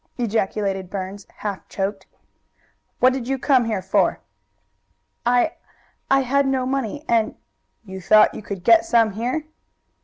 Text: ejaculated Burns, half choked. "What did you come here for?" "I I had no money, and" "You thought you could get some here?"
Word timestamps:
ejaculated 0.17 0.89
Burns, 0.89 1.27
half 1.29 1.69
choked. 1.69 2.07
"What 2.99 3.13
did 3.13 3.27
you 3.27 3.37
come 3.37 3.65
here 3.65 3.83
for?" 3.83 4.19
"I 5.27 5.53
I 6.09 6.21
had 6.21 6.47
no 6.47 6.65
money, 6.65 7.05
and" 7.07 7.35
"You 7.85 8.01
thought 8.01 8.33
you 8.33 8.41
could 8.41 8.63
get 8.63 8.83
some 8.83 9.11
here?" 9.11 9.45